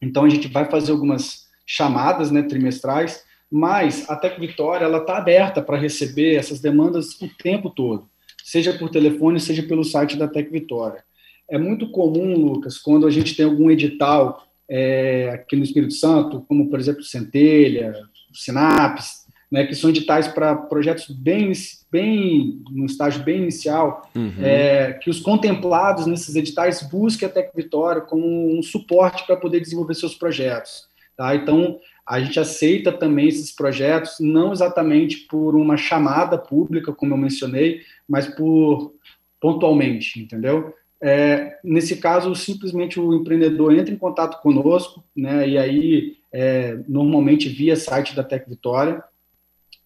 Então, 0.00 0.24
a 0.24 0.28
gente 0.28 0.48
vai 0.48 0.64
fazer 0.64 0.92
algumas 0.92 1.48
chamadas 1.66 2.30
né, 2.30 2.42
trimestrais, 2.42 3.24
mas 3.50 4.08
a 4.08 4.16
Tec 4.16 4.38
Vitória 4.38 4.86
está 4.86 5.16
aberta 5.16 5.62
para 5.62 5.78
receber 5.78 6.34
essas 6.36 6.60
demandas 6.60 7.20
o 7.20 7.28
tempo 7.36 7.70
todo 7.70 8.10
seja 8.50 8.72
por 8.72 8.90
telefone, 8.90 9.38
seja 9.38 9.62
pelo 9.62 9.84
site 9.84 10.16
da 10.16 10.26
Tec 10.26 10.50
Vitória. 10.50 11.04
É 11.48 11.56
muito 11.56 11.90
comum, 11.92 12.36
Lucas, 12.36 12.78
quando 12.78 13.06
a 13.06 13.10
gente 13.10 13.36
tem 13.36 13.44
algum 13.44 13.70
edital 13.70 14.44
é, 14.68 15.30
aqui 15.30 15.54
no 15.54 15.62
Espírito 15.62 15.94
Santo, 15.94 16.44
como, 16.48 16.68
por 16.68 16.80
exemplo, 16.80 17.02
Centelha, 17.04 17.94
Sinapse, 18.32 19.19
né, 19.50 19.66
que 19.66 19.74
são 19.74 19.90
editais 19.90 20.28
para 20.28 20.54
projetos 20.54 21.08
bem, 21.10 21.50
bem 21.90 22.62
no 22.70 22.86
estágio 22.86 23.24
bem 23.24 23.38
inicial, 23.38 24.08
uhum. 24.14 24.32
é, 24.40 24.92
que 24.94 25.10
os 25.10 25.18
contemplados 25.18 26.06
nesses 26.06 26.36
editais 26.36 26.82
busquem 26.82 27.26
a 27.26 27.30
Tec 27.30 27.50
Vitória 27.54 28.00
como 28.00 28.56
um 28.56 28.62
suporte 28.62 29.26
para 29.26 29.36
poder 29.36 29.60
desenvolver 29.60 29.94
seus 29.94 30.14
projetos. 30.14 30.88
Tá? 31.16 31.34
Então, 31.34 31.80
a 32.06 32.20
gente 32.20 32.38
aceita 32.38 32.92
também 32.92 33.28
esses 33.28 33.52
projetos, 33.52 34.16
não 34.20 34.52
exatamente 34.52 35.26
por 35.28 35.54
uma 35.56 35.76
chamada 35.76 36.38
pública, 36.38 36.92
como 36.92 37.14
eu 37.14 37.18
mencionei, 37.18 37.80
mas 38.08 38.26
por 38.26 38.94
pontualmente, 39.40 40.20
entendeu? 40.20 40.74
É, 41.02 41.58
nesse 41.64 41.96
caso, 41.96 42.34
simplesmente 42.34 43.00
o 43.00 43.14
empreendedor 43.14 43.74
entra 43.74 43.92
em 43.92 43.98
contato 43.98 44.42
conosco, 44.42 45.02
né, 45.16 45.48
e 45.48 45.56
aí, 45.56 46.16
é, 46.30 46.78
normalmente 46.86 47.48
via 47.48 47.74
site 47.74 48.14
da 48.14 48.22
Tec 48.22 48.48
Vitória, 48.48 49.02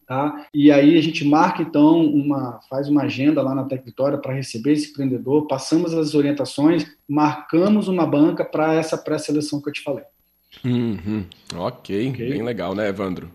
tá? 0.07 0.47
E 0.53 0.71
aí 0.71 0.97
a 0.97 1.03
gente 1.03 1.25
marca, 1.25 1.63
então, 1.63 2.05
uma, 2.05 2.61
faz 2.69 2.89
uma 2.89 3.03
agenda 3.03 3.43
lá 3.43 3.55
na 3.55 3.65
Tec 3.65 3.85
Vitória 3.85 4.19
para 4.19 4.35
receber 4.35 4.73
esse 4.73 4.91
empreendedor, 4.91 5.47
passamos 5.47 5.95
as 5.95 6.15
orientações, 6.15 6.87
marcamos 7.09 7.89
uma 7.89 8.07
banca 8.07 8.45
para 8.45 8.75
essa 8.75 8.97
pré-seleção 8.97 9.61
que 9.61 9.69
eu 9.69 9.73
te 9.73 9.83
falei. 9.83 10.05
Uhum. 10.65 11.25
Okay. 11.53 12.11
ok, 12.11 12.31
bem 12.31 12.43
legal, 12.43 12.75
né, 12.75 12.89
Evandro? 12.89 13.31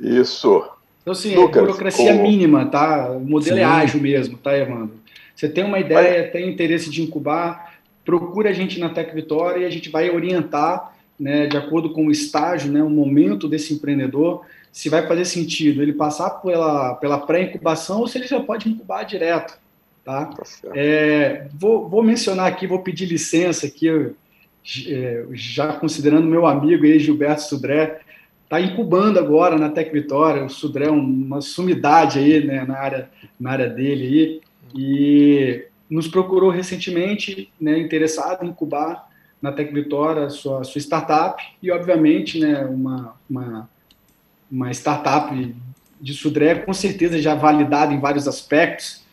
Isso. 0.00 0.64
Então, 1.02 1.12
assim, 1.12 1.34
Lucas, 1.34 1.62
é 1.62 1.66
burocracia 1.66 2.12
como... 2.12 2.22
mínima, 2.22 2.66
tá? 2.66 3.10
O 3.10 3.20
modelo 3.20 3.58
é 3.58 3.60
Sim. 3.60 3.64
é 3.64 3.64
ágil 3.64 4.00
mesmo, 4.00 4.38
tá, 4.38 4.56
Evandro? 4.56 4.96
Você 5.34 5.48
tem 5.48 5.64
uma 5.64 5.78
ideia, 5.78 6.22
Mas... 6.22 6.32
tem 6.32 6.48
interesse 6.48 6.88
de 6.88 7.02
incubar, 7.02 7.74
procura 8.04 8.50
a 8.50 8.52
gente 8.52 8.78
na 8.78 8.88
Tec 8.88 9.12
Vitória 9.14 9.62
e 9.62 9.66
a 9.66 9.70
gente 9.70 9.90
vai 9.90 10.10
orientar, 10.10 10.94
né, 11.18 11.46
de 11.46 11.56
acordo 11.56 11.90
com 11.90 12.06
o 12.06 12.10
estágio, 12.10 12.70
né, 12.72 12.82
o 12.82 12.90
momento 12.90 13.48
desse 13.48 13.74
empreendedor, 13.74 14.42
se 14.74 14.88
vai 14.88 15.06
fazer 15.06 15.24
sentido 15.24 15.80
ele 15.80 15.92
passar 15.92 16.30
pela, 16.30 16.96
pela 16.96 17.20
pré-incubação 17.20 18.00
ou 18.00 18.08
se 18.08 18.18
ele 18.18 18.26
já 18.26 18.40
pode 18.40 18.68
incubar 18.68 19.04
direto, 19.04 19.56
tá? 20.04 20.26
tá 20.26 20.42
é, 20.74 21.46
vou, 21.54 21.88
vou 21.88 22.02
mencionar 22.02 22.48
aqui, 22.48 22.66
vou 22.66 22.80
pedir 22.80 23.06
licença 23.06 23.68
aqui, 23.68 23.88
é, 24.88 25.26
já 25.30 25.74
considerando 25.74 26.26
meu 26.26 26.44
amigo 26.44 26.84
aí, 26.84 26.98
Gilberto 26.98 27.42
Sudré, 27.42 28.00
está 28.42 28.60
incubando 28.60 29.16
agora 29.16 29.56
na 29.56 29.70
Tec 29.70 29.92
Vitória. 29.92 30.44
O 30.44 30.50
Sudré 30.50 30.86
é 30.86 30.90
uma 30.90 31.40
sumidade 31.40 32.18
aí 32.18 32.44
né, 32.44 32.64
na, 32.64 32.76
área, 32.76 33.08
na 33.38 33.52
área 33.52 33.68
dele 33.68 34.04
aí, 34.04 34.40
e 34.74 35.66
nos 35.88 36.08
procurou 36.08 36.50
recentemente, 36.50 37.48
né, 37.60 37.78
interessado 37.78 38.44
em 38.44 38.48
incubar 38.48 39.08
na 39.40 39.52
Tec 39.52 39.72
Vitória 39.72 40.28
sua, 40.30 40.64
sua 40.64 40.80
startup 40.80 41.40
e, 41.62 41.70
obviamente, 41.70 42.40
né, 42.40 42.64
uma, 42.64 43.14
uma, 43.30 43.68
uma 44.50 44.70
startup 44.70 45.54
de 46.00 46.14
Sudré 46.14 46.56
com 46.56 46.72
certeza 46.72 47.20
já 47.20 47.34
validada 47.34 47.92
em 47.92 48.00
vários 48.00 48.28
aspectos, 48.28 49.04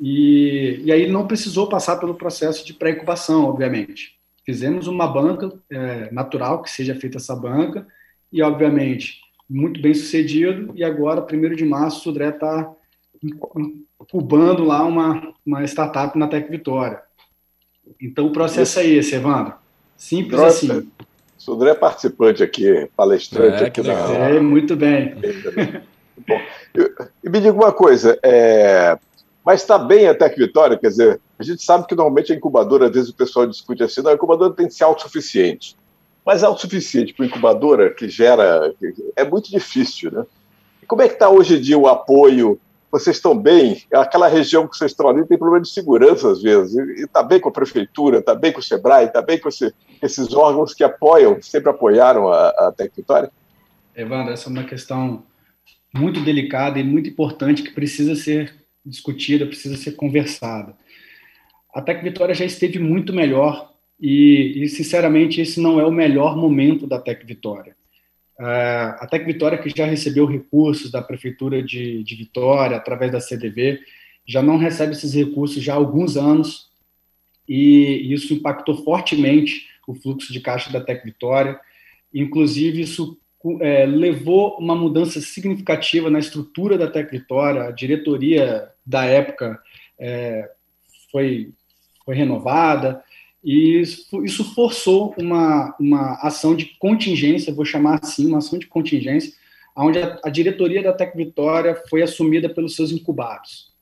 e, 0.00 0.80
e 0.84 0.90
aí 0.90 1.08
não 1.08 1.26
precisou 1.26 1.68
passar 1.68 1.96
pelo 1.96 2.14
processo 2.14 2.66
de 2.66 2.74
pré-incubação, 2.74 3.44
obviamente. 3.44 4.18
Fizemos 4.44 4.88
uma 4.88 5.06
banca 5.06 5.52
é, 5.70 6.10
natural 6.10 6.60
que 6.62 6.70
seja 6.70 6.94
feita 6.94 7.18
essa 7.18 7.36
banca 7.36 7.86
e, 8.32 8.42
obviamente, 8.42 9.20
muito 9.48 9.80
bem 9.80 9.94
sucedido. 9.94 10.72
E 10.74 10.82
agora, 10.82 11.22
primeiro 11.22 11.54
de 11.54 11.64
março, 11.64 12.00
o 12.00 12.02
Sudré 12.02 12.30
está 12.30 12.72
incubando 14.00 14.64
lá 14.64 14.82
uma, 14.84 15.32
uma 15.46 15.62
startup 15.64 16.18
na 16.18 16.26
Tec 16.26 16.50
Vitória. 16.50 17.00
Então, 18.00 18.26
o 18.26 18.32
processo 18.32 18.80
é 18.80 18.86
esse, 18.86 19.14
Evandro. 19.14 19.54
Simples 19.96 20.40
assim. 20.40 20.88
Sudré 21.42 21.70
é 21.70 21.74
participante 21.74 22.40
aqui, 22.40 22.88
palestrante 22.96 23.64
é, 23.64 23.66
aqui 23.66 23.82
na. 23.82 23.94
É, 23.94 24.38
muito 24.38 24.76
bem. 24.76 25.12
Bom, 26.28 26.40
e 27.24 27.28
me 27.28 27.40
diga 27.40 27.52
uma 27.52 27.72
coisa, 27.72 28.16
é, 28.22 28.96
mas 29.44 29.62
está 29.62 29.76
bem 29.76 30.06
a 30.06 30.14
Tec 30.14 30.36
Vitória, 30.36 30.78
quer 30.78 30.86
dizer, 30.86 31.20
a 31.36 31.42
gente 31.42 31.60
sabe 31.60 31.88
que 31.88 31.96
normalmente 31.96 32.32
a 32.32 32.36
incubadora, 32.36 32.86
às 32.86 32.92
vezes 32.92 33.10
o 33.10 33.14
pessoal 33.14 33.44
discute 33.44 33.82
assim, 33.82 34.02
não, 34.02 34.12
a 34.12 34.14
incubadora 34.14 34.52
tem 34.52 34.68
que 34.68 34.74
ser 34.74 34.84
autossuficiente. 34.84 35.76
Mas 36.24 36.44
autossuficiente 36.44 37.12
para 37.12 37.26
incubadora 37.26 37.92
que 37.92 38.08
gera, 38.08 38.72
é 39.16 39.24
muito 39.24 39.50
difícil, 39.50 40.12
né? 40.12 40.24
E 40.80 40.86
como 40.86 41.02
é 41.02 41.08
que 41.08 41.14
está 41.14 41.28
hoje 41.28 41.56
em 41.56 41.60
dia 41.60 41.76
o 41.76 41.88
apoio? 41.88 42.60
Vocês 42.92 43.16
estão 43.16 43.36
bem? 43.36 43.82
Aquela 43.90 44.28
região 44.28 44.68
que 44.68 44.76
vocês 44.76 44.90
estão 44.90 45.08
ali 45.08 45.26
tem 45.26 45.38
problema 45.38 45.62
de 45.62 45.70
segurança 45.70 46.30
às 46.30 46.42
vezes. 46.42 46.76
E 46.76 47.04
está 47.04 47.22
bem 47.22 47.40
com 47.40 47.48
a 47.48 47.52
prefeitura, 47.52 48.18
está 48.18 48.34
bem 48.34 48.52
com 48.52 48.60
o 48.60 48.62
SEBRAE, 48.62 49.06
está 49.06 49.22
bem 49.22 49.38
com 49.38 49.48
esse, 49.48 49.74
esses 50.02 50.34
órgãos 50.34 50.74
que 50.74 50.84
apoiam, 50.84 51.40
sempre 51.40 51.70
apoiaram 51.70 52.28
a, 52.28 52.48
a 52.48 52.72
Tec 52.76 52.94
Vitória? 52.94 53.30
Evandro, 53.96 54.34
essa 54.34 54.50
é 54.50 54.52
uma 54.52 54.64
questão 54.64 55.24
muito 55.94 56.20
delicada 56.20 56.78
e 56.78 56.84
muito 56.84 57.08
importante 57.08 57.62
que 57.62 57.70
precisa 57.70 58.14
ser 58.14 58.54
discutida, 58.84 59.46
precisa 59.46 59.76
ser 59.76 59.92
conversada. 59.92 60.74
A 61.74 61.80
Tec 61.80 62.02
Vitória 62.02 62.34
já 62.34 62.44
esteve 62.44 62.78
muito 62.78 63.14
melhor 63.14 63.72
e, 63.98 64.62
e, 64.62 64.68
sinceramente, 64.68 65.40
esse 65.40 65.58
não 65.58 65.80
é 65.80 65.86
o 65.86 65.90
melhor 65.90 66.36
momento 66.36 66.86
da 66.86 67.00
Tec 67.00 67.24
Vitória. 67.24 67.74
A 68.38 69.06
Tec 69.10 69.24
Vitória, 69.24 69.58
que 69.58 69.70
já 69.70 69.86
recebeu 69.86 70.26
recursos 70.26 70.90
da 70.90 71.02
Prefeitura 71.02 71.62
de, 71.62 72.02
de 72.02 72.14
Vitória, 72.14 72.76
através 72.76 73.12
da 73.12 73.20
CDV, 73.20 73.80
já 74.26 74.42
não 74.42 74.56
recebe 74.56 74.92
esses 74.92 75.14
recursos 75.14 75.62
já 75.62 75.74
há 75.74 75.76
alguns 75.76 76.16
anos. 76.16 76.70
E 77.48 78.12
isso 78.12 78.32
impactou 78.32 78.82
fortemente 78.84 79.66
o 79.86 79.94
fluxo 79.94 80.32
de 80.32 80.40
caixa 80.40 80.72
da 80.72 80.80
Tec 80.80 81.04
Vitória. 81.04 81.58
Inclusive, 82.14 82.80
isso 82.82 83.18
é, 83.60 83.84
levou 83.86 84.56
uma 84.58 84.74
mudança 84.74 85.20
significativa 85.20 86.08
na 86.08 86.18
estrutura 86.18 86.78
da 86.78 86.88
Tec 86.88 87.10
Vitória, 87.10 87.64
a 87.64 87.70
diretoria 87.70 88.68
da 88.84 89.04
época 89.04 89.60
é, 89.98 90.50
foi, 91.10 91.52
foi 92.04 92.14
renovada, 92.14 93.02
e 93.42 93.80
isso, 93.80 94.54
forçou 94.54 95.14
uma, 95.18 95.74
uma 95.78 96.14
ação 96.22 96.54
de 96.54 96.66
contingência, 96.78 97.52
vou 97.52 97.64
chamar 97.64 97.98
assim, 98.00 98.26
uma 98.26 98.38
ação 98.38 98.58
de 98.58 98.66
contingência, 98.66 99.32
onde 99.76 99.98
a, 99.98 100.20
a 100.24 100.30
diretoria 100.30 100.82
da 100.82 100.92
Tec 100.92 101.16
Vitória 101.16 101.74
foi 101.88 102.02
assumida 102.02 102.48
pelos 102.48 102.76
seus 102.76 102.92
incubados. 102.92 103.72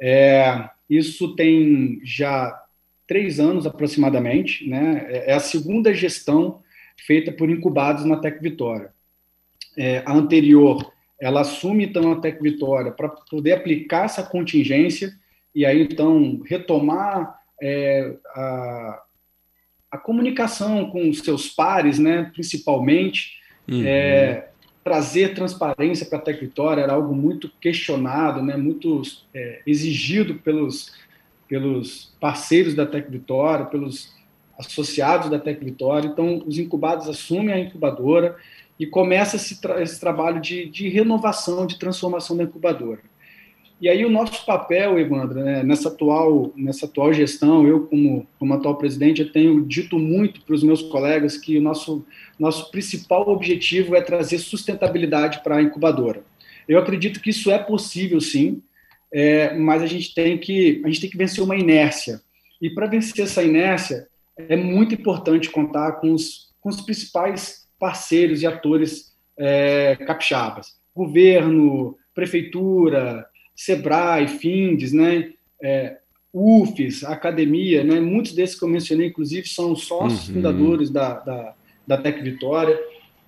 É, 0.00 0.68
isso 0.88 1.34
tem 1.34 2.00
já 2.02 2.62
três 3.06 3.38
anos 3.38 3.66
aproximadamente, 3.66 4.68
né? 4.68 5.06
É, 5.08 5.32
é 5.32 5.34
a 5.34 5.40
segunda 5.40 5.92
gestão 5.92 6.62
feita 6.96 7.30
por 7.30 7.50
incubados 7.50 8.04
na 8.04 8.16
Tec 8.16 8.40
Vitória. 8.40 8.92
É, 9.76 10.02
a 10.06 10.14
anterior, 10.14 10.92
ela 11.20 11.42
assume 11.42 11.84
então 11.84 12.12
a 12.12 12.20
Tec 12.20 12.40
Vitória 12.40 12.92
para 12.92 13.08
poder 13.08 13.52
aplicar 13.52 14.06
essa 14.06 14.22
contingência 14.22 15.12
e 15.54 15.66
aí 15.66 15.82
então 15.82 16.40
retomar 16.46 17.38
é, 17.60 18.16
a, 18.34 19.02
a, 19.92 19.98
comunicação 19.98 20.90
com 20.90 21.08
os 21.08 21.20
seus 21.20 21.48
pares, 21.48 21.98
né, 21.98 22.30
principalmente, 22.32 23.32
uhum. 23.68 23.82
é, 23.84 24.48
trazer 24.82 25.34
transparência 25.34 26.06
para 26.06 26.18
a 26.18 26.22
Tec 26.22 26.40
Vitória 26.40 26.82
era 26.82 26.92
algo 26.92 27.14
muito 27.14 27.50
questionado, 27.60 28.42
né, 28.42 28.56
muito 28.56 29.02
é, 29.32 29.62
exigido 29.66 30.34
pelos, 30.36 30.92
pelos 31.48 32.14
parceiros 32.20 32.74
da 32.74 32.84
Tec 32.84 33.10
Vitória, 33.10 33.64
pelos 33.66 34.12
associados 34.58 35.30
da 35.30 35.38
Tec 35.38 35.64
Vitória. 35.64 36.08
Então, 36.08 36.42
os 36.46 36.58
incubados 36.58 37.08
assumem 37.08 37.54
a 37.54 37.58
incubadora 37.58 38.36
e 38.78 38.86
começa 38.86 39.36
esse, 39.36 39.60
tra 39.60 39.82
esse 39.82 39.98
trabalho 40.00 40.40
de, 40.40 40.68
de, 40.68 40.88
renovação, 40.88 41.66
de 41.66 41.78
transformação 41.78 42.36
da 42.36 42.44
incubadora. 42.44 43.00
E 43.84 43.88
aí 43.90 44.02
o 44.02 44.08
nosso 44.08 44.46
papel, 44.46 44.98
Evandro, 44.98 45.44
né, 45.44 45.62
nessa, 45.62 45.90
atual, 45.90 46.50
nessa 46.56 46.86
atual 46.86 47.12
gestão, 47.12 47.68
eu 47.68 47.86
como, 47.86 48.26
como 48.38 48.54
atual 48.54 48.78
presidente, 48.78 49.20
eu 49.20 49.30
tenho 49.30 49.62
dito 49.62 49.98
muito 49.98 50.40
para 50.40 50.54
os 50.54 50.62
meus 50.62 50.80
colegas 50.80 51.36
que 51.36 51.58
o 51.58 51.60
nosso, 51.60 52.02
nosso 52.38 52.70
principal 52.70 53.28
objetivo 53.28 53.94
é 53.94 54.00
trazer 54.00 54.38
sustentabilidade 54.38 55.42
para 55.42 55.56
a 55.56 55.62
incubadora. 55.62 56.24
Eu 56.66 56.78
acredito 56.78 57.20
que 57.20 57.28
isso 57.28 57.50
é 57.50 57.58
possível, 57.58 58.22
sim. 58.22 58.62
é, 59.12 59.52
mas 59.52 59.82
a 59.82 59.86
gente 59.86 60.14
tem 60.14 60.38
que 60.38 60.80
a 60.82 60.88
gente 60.88 61.02
tem 61.02 61.10
que 61.10 61.18
vencer 61.18 61.44
uma 61.44 61.54
inércia. 61.54 62.22
E 62.62 62.70
para 62.70 62.86
vencer 62.86 63.22
essa 63.22 63.42
inércia 63.42 64.08
é 64.38 64.56
muito 64.56 64.94
importante 64.94 65.50
contar 65.50 66.00
com 66.00 66.14
os, 66.14 66.54
com 66.58 66.70
os 66.70 66.80
principais 66.80 67.68
parceiros 67.78 68.40
e 68.40 68.46
atores 68.46 69.12
é, 69.38 69.94
capixabas, 70.06 70.68
governo, 70.96 71.98
prefeitura, 72.14 73.28
Sebrae, 73.54 74.28
Findes, 74.28 74.92
né? 74.92 75.32
É, 75.62 75.98
UFES, 76.34 77.04
academia, 77.04 77.84
né? 77.84 78.00
muitos 78.00 78.32
desses 78.32 78.58
que 78.58 78.64
eu 78.64 78.68
mencionei, 78.68 79.06
inclusive, 79.06 79.46
são 79.46 79.76
sócios 79.76 80.28
uhum. 80.28 80.34
fundadores 80.34 80.90
da, 80.90 81.20
da, 81.20 81.54
da 81.86 81.96
Tec 81.96 82.20
Vitória. 82.22 82.76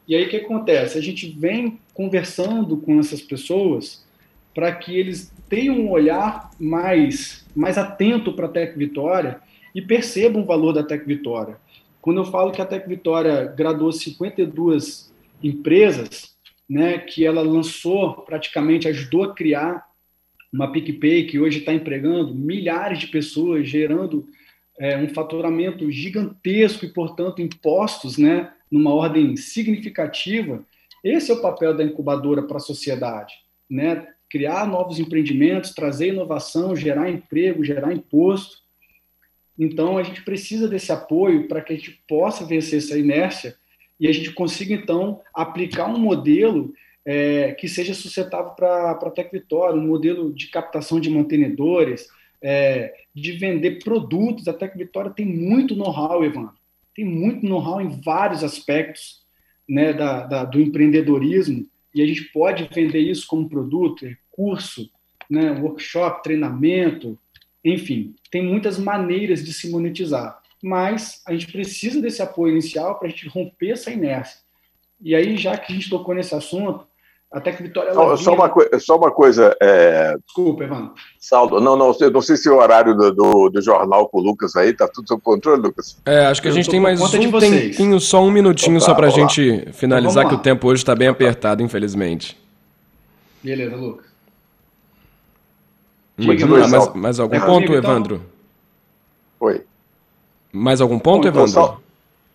E 0.08 0.16
aí 0.16 0.24
o 0.24 0.28
que 0.28 0.38
acontece? 0.38 0.98
A 0.98 1.00
gente 1.00 1.28
vem 1.28 1.78
conversando 1.94 2.76
com 2.76 2.98
essas 2.98 3.22
pessoas 3.22 4.04
para 4.52 4.72
que 4.72 4.98
eles 4.98 5.32
tenham 5.48 5.76
um 5.76 5.90
olhar 5.90 6.50
mais, 6.58 7.46
mais 7.54 7.78
atento 7.78 8.32
para 8.32 8.46
a 8.46 8.50
Tec 8.50 8.76
Vitória 8.76 9.40
e 9.72 9.80
percebam 9.80 10.42
o 10.42 10.46
valor 10.46 10.72
da 10.72 10.82
Tec 10.82 11.06
Vitória. 11.06 11.58
Quando 12.00 12.20
eu 12.20 12.24
falo 12.24 12.50
que 12.50 12.60
a 12.62 12.66
Tec 12.66 12.88
Vitória 12.88 13.44
graduou 13.56 13.92
52 13.92 15.12
empresas, 15.42 16.34
né, 16.68 16.98
que 16.98 17.24
ela 17.24 17.42
lançou, 17.42 18.14
praticamente 18.22 18.88
ajudou 18.88 19.24
a 19.24 19.34
criar 19.34 19.85
uma 20.56 20.72
PicPay 20.72 21.26
que 21.26 21.38
hoje 21.38 21.58
está 21.58 21.72
empregando 21.72 22.34
milhares 22.34 22.98
de 22.98 23.08
pessoas, 23.08 23.68
gerando 23.68 24.26
é, 24.78 24.96
um 24.96 25.08
faturamento 25.08 25.90
gigantesco 25.90 26.86
e, 26.86 26.92
portanto, 26.92 27.42
impostos 27.42 28.16
né, 28.16 28.50
numa 28.70 28.94
ordem 28.94 29.36
significativa. 29.36 30.64
Esse 31.04 31.30
é 31.30 31.34
o 31.34 31.42
papel 31.42 31.76
da 31.76 31.84
incubadora 31.84 32.42
para 32.42 32.56
a 32.56 32.60
sociedade, 32.60 33.34
né? 33.68 34.08
criar 34.30 34.66
novos 34.66 34.98
empreendimentos, 34.98 35.72
trazer 35.72 36.08
inovação, 36.08 36.74
gerar 36.74 37.10
emprego, 37.10 37.62
gerar 37.62 37.92
imposto. 37.92 38.58
Então, 39.58 39.98
a 39.98 40.02
gente 40.02 40.22
precisa 40.22 40.66
desse 40.66 40.90
apoio 40.90 41.46
para 41.48 41.60
que 41.60 41.74
a 41.74 41.76
gente 41.76 42.02
possa 42.08 42.44
vencer 42.44 42.78
essa 42.78 42.98
inércia 42.98 43.56
e 44.00 44.08
a 44.08 44.12
gente 44.12 44.32
consiga, 44.32 44.74
então, 44.74 45.20
aplicar 45.34 45.86
um 45.86 45.98
modelo 45.98 46.74
é, 47.06 47.52
que 47.52 47.68
seja 47.68 47.94
sustentável 47.94 48.50
para 48.50 48.90
a 48.90 49.10
Tec 49.10 49.30
Vitória, 49.30 49.78
um 49.78 49.86
modelo 49.86 50.32
de 50.34 50.48
captação 50.48 50.98
de 50.98 51.08
mantenedores, 51.08 52.08
é, 52.42 52.92
de 53.14 53.32
vender 53.32 53.82
produtos. 53.84 54.48
A 54.48 54.52
Tec 54.52 54.76
Vitória 54.76 55.12
tem 55.12 55.24
muito 55.24 55.76
know-how, 55.76 56.24
Evandro, 56.24 56.56
tem 56.94 57.04
muito 57.04 57.46
know-how 57.46 57.80
em 57.80 58.00
vários 58.00 58.42
aspectos 58.42 59.24
né, 59.68 59.92
da, 59.92 60.26
da, 60.26 60.44
do 60.44 60.60
empreendedorismo, 60.60 61.66
e 61.94 62.02
a 62.02 62.06
gente 62.06 62.24
pode 62.24 62.68
vender 62.74 62.98
isso 62.98 63.26
como 63.26 63.48
produto, 63.48 64.04
é 64.04 64.16
curso, 64.30 64.90
né, 65.30 65.52
workshop, 65.52 66.22
treinamento, 66.22 67.18
enfim, 67.64 68.14
tem 68.30 68.42
muitas 68.42 68.78
maneiras 68.78 69.44
de 69.44 69.52
se 69.52 69.70
monetizar. 69.70 70.40
Mas 70.62 71.22
a 71.26 71.32
gente 71.32 71.50
precisa 71.50 72.00
desse 72.00 72.20
apoio 72.20 72.52
inicial 72.52 72.98
para 72.98 73.08
a 73.08 73.10
gente 73.10 73.28
romper 73.28 73.70
essa 73.70 73.90
inércia. 73.90 74.40
E 75.00 75.14
aí, 75.14 75.36
já 75.36 75.56
que 75.56 75.72
a 75.72 75.74
gente 75.74 75.90
tocou 75.90 76.14
nesse 76.14 76.34
assunto, 76.34 76.86
até 77.36 77.52
que 77.52 77.62
Vitória. 77.62 77.92
Só, 77.92 78.16
só, 78.16 78.34
uma, 78.34 78.50
só 78.80 78.96
uma 78.96 79.10
coisa. 79.10 79.54
É... 79.60 80.16
Desculpa, 80.24 80.64
Evandro. 80.64 80.94
Saldo, 81.20 81.60
não, 81.60 81.76
não, 81.76 81.94
não 82.10 82.22
sei 82.22 82.34
se 82.34 82.48
o 82.48 82.56
horário 82.56 82.96
do, 82.96 83.12
do, 83.12 83.50
do 83.50 83.60
jornal 83.60 84.08
com 84.08 84.20
o 84.20 84.22
Lucas 84.22 84.56
aí 84.56 84.70
está 84.70 84.88
tudo 84.88 85.06
sob 85.06 85.20
controle, 85.20 85.60
Lucas. 85.60 86.00
É, 86.06 86.24
acho 86.24 86.40
que 86.40 86.48
a 86.48 86.50
gente 86.50 86.70
tem 86.70 86.80
mais 86.80 86.98
um 86.98 87.38
tempinho, 87.38 88.00
só 88.00 88.22
um 88.22 88.30
minutinho, 88.30 88.78
então, 88.78 88.86
tá, 88.86 88.92
só 88.92 88.96
para 88.96 89.08
a 89.08 89.10
gente 89.10 89.70
finalizar, 89.74 90.24
então, 90.24 90.34
que 90.34 90.40
o 90.40 90.42
tempo 90.42 90.66
hoje 90.66 90.80
está 90.80 90.94
bem 90.94 91.08
então, 91.08 91.18
tá. 91.18 91.24
apertado, 91.24 91.62
infelizmente. 91.62 92.40
Beleza, 93.42 93.76
Lucas. 93.76 94.06
Hum, 96.18 96.26
mais, 96.48 96.94
mais 96.94 97.20
algum 97.20 97.36
é 97.36 97.40
ponto, 97.40 97.64
então... 97.64 97.76
Evandro? 97.76 98.22
Oi. 99.40 99.62
Mais 100.50 100.80
algum 100.80 100.98
ponto, 100.98 101.28
então, 101.28 101.44
Evandro? 101.44 101.82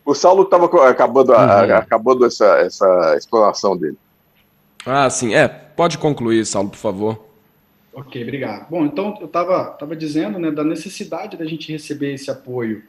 O 0.06 0.13
Saulo 0.13 0.43
estava 0.43 0.65
acabando, 0.88 1.32
uhum. 1.32 1.75
acabando 1.75 2.23
essa, 2.23 2.45
essa 2.60 3.15
explanação 3.17 3.75
dele. 3.75 3.97
Ah, 4.86 5.10
sim. 5.10 5.34
É, 5.34 5.48
pode 5.48 5.98
concluir, 5.98 6.46
Saulo, 6.46 6.70
por 6.70 6.78
favor. 6.78 7.32
Ok, 7.94 8.22
obrigado. 8.24 8.70
Bom, 8.70 8.86
então 8.86 9.17
eu 9.20 9.26
estava 9.26 9.65
tava 9.72 9.96
dizendo 9.96 10.39
né, 10.39 10.50
da 10.50 10.63
necessidade 10.63 11.36
da 11.38 11.46
gente 11.46 11.72
receber 11.72 12.13
esse 12.13 12.32
apoio 12.32 12.84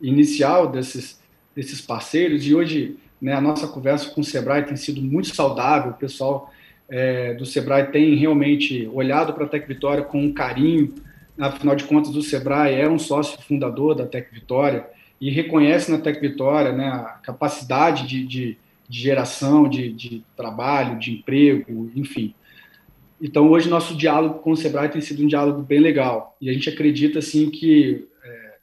inicial 0.00 0.68
desses, 0.68 1.20
desses 1.54 1.80
parceiros 1.80 2.44
e 2.44 2.54
hoje 2.54 2.96
né, 3.20 3.34
a 3.34 3.40
nossa 3.40 3.68
conversa 3.68 4.10
com 4.10 4.20
o 4.20 4.24
Sebrae 4.24 4.64
tem 4.64 4.76
sido 4.76 5.00
muito 5.00 5.34
saudável, 5.34 5.92
o 5.92 5.94
pessoal 5.94 6.52
é, 6.88 7.34
do 7.34 7.46
Sebrae 7.46 7.86
tem 7.86 8.16
realmente 8.16 8.88
olhado 8.92 9.32
para 9.32 9.44
a 9.44 9.48
Tec 9.48 9.66
Vitória 9.66 10.02
com 10.02 10.20
um 10.20 10.32
carinho, 10.32 10.94
afinal 11.38 11.76
de 11.76 11.84
contas 11.84 12.14
o 12.16 12.22
Sebrae 12.22 12.74
é 12.74 12.88
um 12.88 12.98
sócio 12.98 13.40
fundador 13.42 13.94
da 13.94 14.06
Tec 14.06 14.32
Vitória 14.32 14.86
e 15.20 15.30
reconhece 15.30 15.90
na 15.90 15.98
Tec 15.98 16.20
Vitória 16.20 16.72
né, 16.72 16.88
a 16.88 17.20
capacidade 17.22 18.06
de, 18.06 18.26
de 18.26 18.58
de 18.88 19.00
geração 19.00 19.68
de, 19.68 19.92
de 19.92 20.24
trabalho, 20.36 20.98
de 20.98 21.12
emprego, 21.12 21.90
enfim. 21.94 22.34
Então, 23.20 23.50
hoje, 23.50 23.68
nosso 23.68 23.96
diálogo 23.96 24.38
com 24.38 24.52
o 24.52 24.56
Sebrae 24.56 24.88
tem 24.88 25.00
sido 25.00 25.22
um 25.22 25.26
diálogo 25.26 25.60
bem 25.60 25.80
legal. 25.80 26.36
E 26.40 26.48
a 26.48 26.52
gente 26.52 26.68
acredita, 26.68 27.18
assim, 27.18 27.50
que 27.50 28.06
é, 28.24 28.54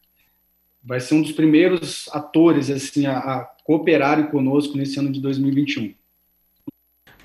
vai 0.84 1.00
ser 1.00 1.16
um 1.16 1.22
dos 1.22 1.34
primeiros 1.34 2.10
atores, 2.12 2.70
assim, 2.70 3.06
a, 3.06 3.18
a 3.18 3.40
cooperarem 3.64 4.28
conosco 4.28 4.78
nesse 4.78 4.98
ano 4.98 5.12
de 5.12 5.20
2021. 5.20 5.94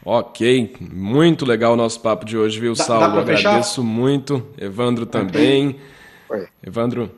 Ok, 0.05 0.77
muito 0.81 1.45
legal 1.45 1.75
o 1.75 1.77
nosso 1.77 2.01
papo 2.01 2.25
de 2.25 2.37
hoje, 2.37 2.59
viu, 2.59 2.75
Saulo? 2.75 3.15
Dá 3.15 3.21
Agradeço 3.21 3.85
muito. 3.85 4.47
Evandro 4.59 5.07
também. 5.07 5.77
Oi. 6.29 6.49
Evandro? 6.67 7.11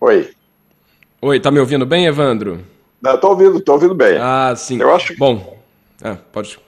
Oi. 0.00 0.30
Oi, 1.20 1.38
tá 1.38 1.50
me 1.50 1.60
ouvindo 1.60 1.86
bem, 1.86 2.06
Evandro? 2.06 2.64
Não, 3.02 3.18
tô 3.18 3.30
ouvindo, 3.30 3.60
tô 3.60 3.72
ouvindo 3.72 3.94
bem. 3.94 4.16
Ah, 4.20 4.54
sim. 4.56 4.80
Eu 4.80 4.94
acho 4.94 5.08
que... 5.08 5.18
Bom, 5.18 5.58
é, 6.00 6.14
pode. 6.32 6.58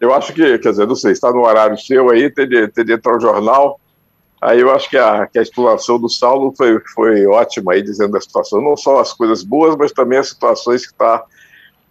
Eu 0.00 0.14
acho 0.14 0.32
que, 0.32 0.58
quer 0.58 0.70
dizer, 0.70 0.86
não 0.86 0.94
sei, 0.94 1.12
está 1.12 1.32
no 1.32 1.44
horário 1.44 1.76
seu 1.76 2.08
aí, 2.08 2.30
tem 2.30 2.48
de, 2.48 2.68
tem 2.68 2.84
de 2.84 2.92
entrar 2.92 3.16
o 3.16 3.20
jornal. 3.20 3.80
Aí 4.40 4.60
eu 4.60 4.70
acho 4.70 4.88
que 4.88 4.96
a, 4.96 5.26
que 5.26 5.38
a 5.38 5.42
exploração 5.42 6.00
do 6.00 6.08
Saulo 6.08 6.54
foi, 6.56 6.80
foi 6.94 7.26
ótima 7.26 7.72
aí, 7.72 7.82
dizendo 7.82 8.16
a 8.16 8.20
situação, 8.20 8.62
não 8.62 8.76
só 8.76 9.00
as 9.00 9.12
coisas 9.12 9.42
boas, 9.42 9.76
mas 9.76 9.92
também 9.92 10.18
as 10.18 10.28
situações 10.28 10.86
que, 10.86 10.94
tá, 10.94 11.22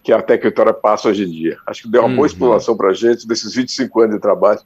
que 0.02 0.12
a 0.12 0.22
Tec 0.22 0.42
Vitória 0.42 0.74
passa 0.74 1.10
hoje 1.10 1.26
em 1.26 1.30
dia. 1.30 1.58
Acho 1.68 1.84
que 1.84 1.92
deu 1.92 2.02
uma 2.02 2.10
uhum. 2.10 2.16
boa 2.16 2.28
exploração 2.28 2.76
para 2.76 2.90
a 2.90 2.94
gente 2.94 3.28
desses 3.28 3.54
25 3.54 4.02
anos 4.02 4.16
de 4.16 4.22
trabalho. 4.22 4.62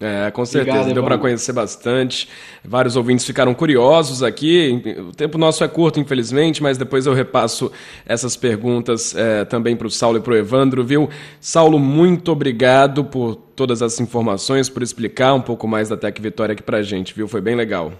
É, 0.00 0.30
com 0.30 0.44
certeza, 0.44 0.76
Obrigado, 0.76 0.94
deu 0.94 1.02
para 1.02 1.18
conhecer 1.18 1.52
bastante. 1.52 2.28
Vários 2.64 2.94
ouvintes 2.94 3.26
ficaram 3.26 3.52
curiosos 3.52 4.22
aqui. 4.22 4.80
O 5.08 5.12
tempo 5.12 5.36
nosso 5.36 5.64
é 5.64 5.68
curto, 5.68 5.98
infelizmente, 5.98 6.62
mas 6.62 6.78
depois 6.78 7.04
eu 7.04 7.12
repasso 7.12 7.72
essas 8.06 8.36
perguntas 8.36 9.14
é, 9.16 9.44
também 9.44 9.74
para 9.76 9.88
o 9.88 9.90
Saulo 9.90 10.18
e 10.18 10.20
para 10.20 10.34
o 10.34 10.36
Evandro, 10.36 10.84
viu? 10.84 11.10
Saulo, 11.40 11.80
muito 11.80 12.30
obrigado 12.30 13.04
por 13.04 13.34
todas 13.34 13.82
as 13.82 13.98
informações, 13.98 14.68
por 14.68 14.84
explicar 14.84 15.34
um 15.34 15.40
pouco 15.40 15.66
mais 15.66 15.88
da 15.88 15.96
Tec 15.96 16.20
Vitória 16.20 16.52
aqui 16.52 16.62
para 16.62 16.78
a 16.78 16.82
gente, 16.82 17.12
viu? 17.12 17.26
Foi 17.26 17.40
bem 17.40 17.56
legal. 17.56 17.92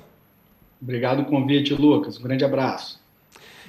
Obrigado 0.80 1.24
pelo 1.24 1.40
convite, 1.40 1.74
Lucas. 1.74 2.16
Um 2.16 2.22
grande 2.22 2.44
abraço. 2.44 3.00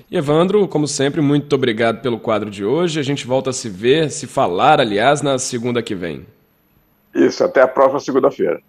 E 0.10 0.16
Evandro, 0.16 0.68
como 0.68 0.88
sempre, 0.88 1.20
muito 1.20 1.52
obrigado 1.54 2.02
pelo 2.02 2.20
quadro 2.20 2.52
de 2.52 2.64
hoje. 2.64 3.00
A 3.00 3.04
gente 3.04 3.26
volta 3.26 3.50
a 3.50 3.54
se 3.54 3.70
ver, 3.70 4.12
se 4.12 4.28
falar, 4.28 4.80
aliás, 4.80 5.24
na 5.24 5.40
segunda 5.40 5.82
que 5.82 5.96
vem. 5.96 6.26
Isso, 7.14 7.44
até 7.44 7.62
a 7.62 7.68
próxima 7.68 8.00
segunda-feira. 8.00 8.62